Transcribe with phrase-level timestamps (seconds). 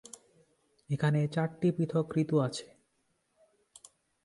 [0.89, 2.67] এখানে চারটি পৃথক ঋতু আছে।